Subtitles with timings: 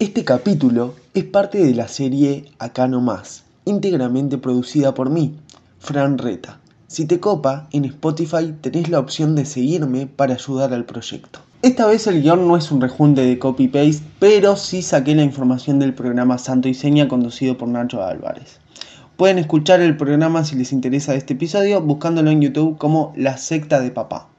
[0.00, 5.34] Este capítulo es parte de la serie Acá no más, íntegramente producida por mí,
[5.78, 6.58] Fran Reta.
[6.86, 11.40] Si te copa, en Spotify tenés la opción de seguirme para ayudar al proyecto.
[11.60, 15.78] Esta vez el guion no es un rejunte de copy-paste, pero sí saqué la información
[15.78, 18.58] del programa Santo y Seña conducido por Nacho Álvarez.
[19.18, 23.80] Pueden escuchar el programa si les interesa este episodio buscándolo en YouTube como La Secta
[23.80, 24.29] de Papá.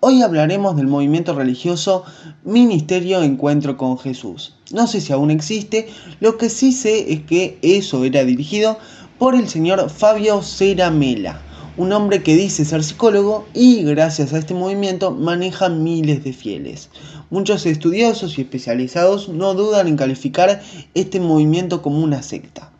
[0.00, 2.04] Hoy hablaremos del movimiento religioso
[2.44, 4.54] Ministerio Encuentro con Jesús.
[4.70, 5.88] No sé si aún existe,
[6.20, 8.78] lo que sí sé es que eso era dirigido
[9.18, 11.40] por el señor Fabio Ceramela,
[11.78, 16.90] un hombre que dice ser psicólogo y gracias a este movimiento maneja miles de fieles.
[17.30, 20.60] Muchos estudiosos y especializados no dudan en calificar
[20.92, 22.70] este movimiento como una secta.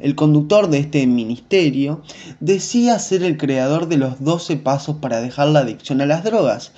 [0.00, 2.02] El conductor de este ministerio
[2.40, 6.72] decía ser el creador de los 12 pasos para dejar la adicción a las drogas,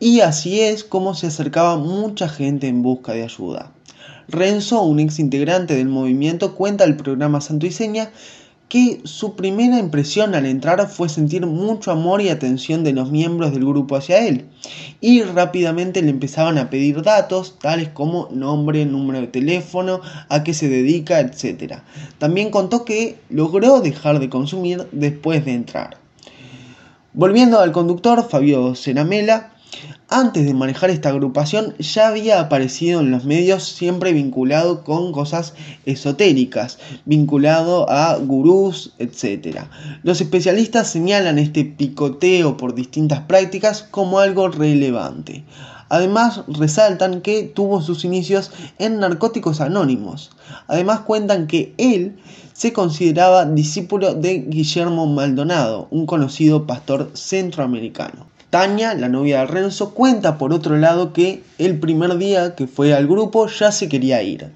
[0.00, 3.72] y así es como se acercaba mucha gente en busca de ayuda.
[4.28, 8.10] Renzo, un ex integrante del movimiento, cuenta al programa Santo y Seña
[8.68, 13.52] que su primera impresión al entrar fue sentir mucho amor y atención de los miembros
[13.52, 14.46] del grupo hacia él,
[15.00, 20.54] y rápidamente le empezaban a pedir datos, tales como nombre, número de teléfono, a qué
[20.54, 21.80] se dedica, etc.
[22.18, 25.98] También contó que logró dejar de consumir después de entrar.
[27.12, 29.53] Volviendo al conductor, Fabio Senamela,
[30.08, 35.54] antes de manejar esta agrupación ya había aparecido en los medios siempre vinculado con cosas
[35.86, 39.62] esotéricas, vinculado a gurús, etc.
[40.02, 45.44] Los especialistas señalan este picoteo por distintas prácticas como algo relevante.
[45.88, 50.30] Además, resaltan que tuvo sus inicios en Narcóticos Anónimos.
[50.66, 52.16] Además, cuentan que él
[52.52, 58.33] se consideraba discípulo de Guillermo Maldonado, un conocido pastor centroamericano.
[58.54, 62.94] Tania, la novia de Renzo, cuenta por otro lado que el primer día que fue
[62.94, 64.52] al grupo ya se quería ir.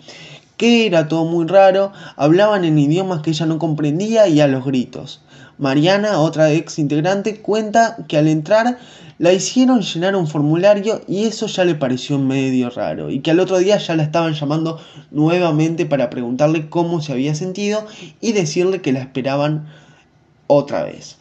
[0.57, 4.65] Que era todo muy raro, hablaban en idiomas que ella no comprendía y a los
[4.65, 5.21] gritos.
[5.59, 8.79] Mariana, otra ex integrante, cuenta que al entrar
[9.19, 13.41] la hicieron llenar un formulario y eso ya le pareció medio raro y que al
[13.41, 17.85] otro día ya la estaban llamando nuevamente para preguntarle cómo se había sentido
[18.21, 19.67] y decirle que la esperaban
[20.47, 21.19] otra vez.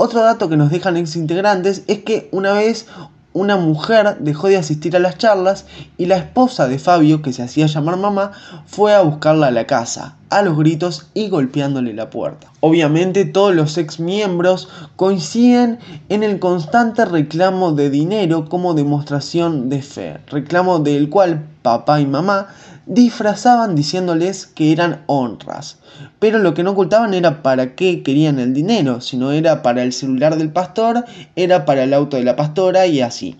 [0.00, 2.86] Otro dato que nos dejan ex integrantes es que una vez
[3.32, 5.64] una mujer dejó de asistir a las charlas
[5.96, 8.30] y la esposa de Fabio, que se hacía llamar mamá,
[8.64, 12.50] fue a buscarla a la casa, a los gritos y golpeándole la puerta.
[12.60, 15.78] Obviamente todos los ex miembros coinciden
[16.08, 22.06] en el constante reclamo de dinero como demostración de fe, reclamo del cual papá y
[22.06, 22.48] mamá
[22.86, 25.78] disfrazaban diciéndoles que eran honras.
[26.18, 29.92] Pero lo que no ocultaban era para qué querían el dinero, sino era para el
[29.92, 31.04] celular del pastor,
[31.36, 33.36] era para el auto de la pastora y así.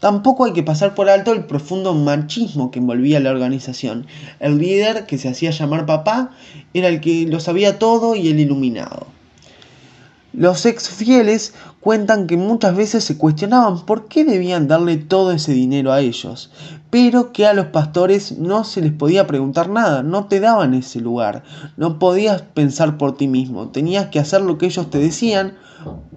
[0.00, 4.06] Tampoco hay que pasar por alto el profundo machismo que envolvía la organización.
[4.40, 6.32] El líder, que se hacía llamar papá,
[6.74, 9.06] era el que lo sabía todo y el iluminado.
[10.36, 15.52] Los ex fieles cuentan que muchas veces se cuestionaban por qué debían darle todo ese
[15.52, 16.50] dinero a ellos,
[16.94, 21.00] pero que a los pastores no se les podía preguntar nada, no te daban ese
[21.00, 21.42] lugar,
[21.76, 25.54] no podías pensar por ti mismo, tenías que hacer lo que ellos te decían,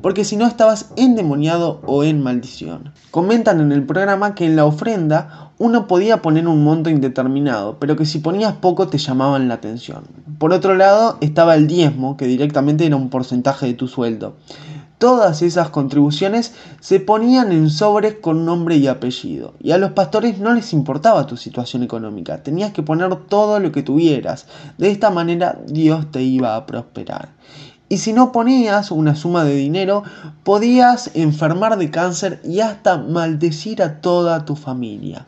[0.04, 2.94] porque si no estabas endemoniado o en maldición.
[3.10, 7.96] Comentan en el programa que en la ofrenda uno podía poner un monto indeterminado, pero
[7.96, 10.04] que si ponías poco te llamaban la atención.
[10.38, 14.36] Por otro lado estaba el diezmo, que directamente era un porcentaje de tu sueldo.
[14.98, 20.40] Todas esas contribuciones se ponían en sobres con nombre y apellido, y a los pastores
[20.40, 24.48] no les importaba tu situación económica, tenías que poner todo lo que tuvieras,
[24.80, 27.30] de esta manera Dios te iba a prosperar.
[27.90, 30.04] Y si no ponías una suma de dinero,
[30.44, 35.28] podías enfermar de cáncer y hasta maldecir a toda tu familia.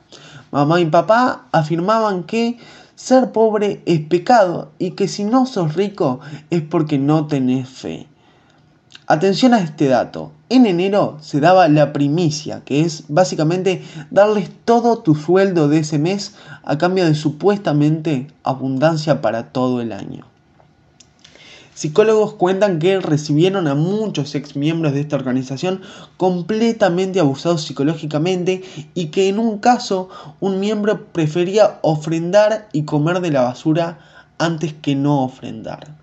[0.52, 2.58] Mamá y papá afirmaban que
[2.96, 6.20] ser pobre es pecado y que si no sos rico
[6.50, 8.09] es porque no tenés fe.
[9.12, 10.34] Atención a este dato.
[10.50, 13.82] En enero se daba la primicia, que es básicamente
[14.12, 19.94] darles todo tu sueldo de ese mes a cambio de supuestamente abundancia para todo el
[19.94, 20.28] año.
[21.74, 25.82] Psicólogos cuentan que recibieron a muchos ex miembros de esta organización
[26.18, 28.62] completamente abusados psicológicamente
[28.94, 30.10] y que en un caso
[30.40, 33.98] un miembro prefería ofrendar y comer de la basura
[34.38, 35.96] antes que no ofrendar.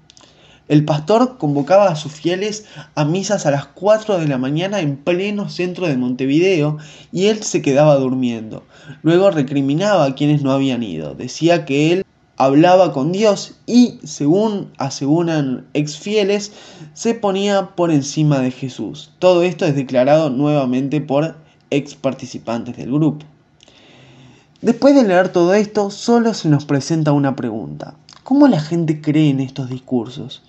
[0.68, 2.64] El pastor convocaba a sus fieles
[2.96, 6.78] a misas a las 4 de la mañana en pleno centro de Montevideo
[7.12, 8.64] y él se quedaba durmiendo.
[9.02, 11.14] Luego recriminaba a quienes no habían ido.
[11.14, 12.04] Decía que él
[12.36, 16.52] hablaba con Dios y, según aseguran ex fieles,
[16.94, 19.12] se ponía por encima de Jesús.
[19.20, 21.36] Todo esto es declarado nuevamente por
[21.70, 23.24] ex participantes del grupo.
[24.62, 27.94] Después de leer todo esto, solo se nos presenta una pregunta.
[28.26, 30.42] ¿Cómo la gente cree en estos discursos?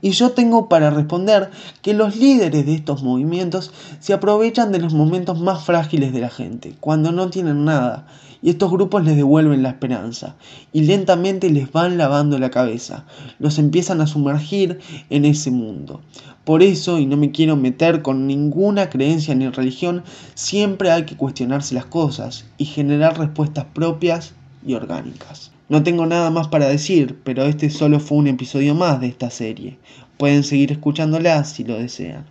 [0.00, 1.50] Y yo tengo para responder
[1.82, 6.30] que los líderes de estos movimientos se aprovechan de los momentos más frágiles de la
[6.30, 8.06] gente, cuando no tienen nada,
[8.40, 10.36] y estos grupos les devuelven la esperanza,
[10.72, 13.04] y lentamente les van lavando la cabeza,
[13.40, 14.78] los empiezan a sumergir
[15.10, 16.02] en ese mundo.
[16.44, 20.04] Por eso, y no me quiero meter con ninguna creencia ni religión,
[20.34, 24.34] siempre hay que cuestionarse las cosas y generar respuestas propias
[24.64, 25.50] y orgánicas.
[25.68, 29.30] No tengo nada más para decir, pero este solo fue un episodio más de esta
[29.30, 29.78] serie.
[30.18, 32.26] Pueden seguir escuchándola si lo desean.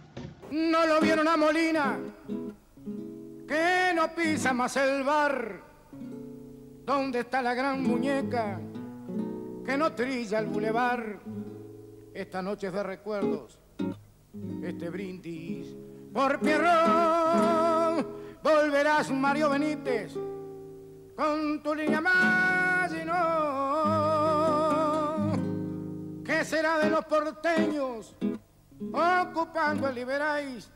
[0.52, 1.98] No lo vieron a Molina,
[3.48, 5.62] que no pisa más el bar.
[6.86, 8.60] ¿Dónde está la gran muñeca
[9.66, 11.20] que no trilla el bulevar?
[12.14, 13.58] Esta noche es de recuerdos,
[14.62, 15.76] este brindis
[16.14, 18.06] por Pierrón.
[18.44, 20.14] Volverás Mario Benítez
[21.16, 22.53] con tu línea más
[23.06, 24.74] no.
[26.26, 28.16] ¿Qué será de los porteños
[28.92, 30.70] ocupando el Liberáis?